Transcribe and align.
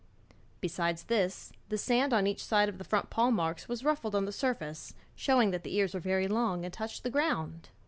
Besides 0.61 1.03
this, 1.03 1.51
the 1.69 1.77
sand 1.77 2.11
on 2.11 2.25
each 2.25 2.43
side 2.43 2.69
of 2.69 2.79
the 2.79 2.83
front 2.83 3.11
paw 3.11 3.29
marks 3.29 3.69
was 3.69 3.83
ruffled 3.85 4.15
on 4.15 4.25
the 4.25 4.31
surface, 4.31 4.95
showing 5.15 5.51
that 5.51 5.61
the 5.63 5.75
ears 5.75 5.93
were 5.93 5.99
very 5.99 6.27
long 6.27 6.65
and 6.65 6.73
touched 6.73 7.03
the 7.03 7.11
ground. 7.11 7.69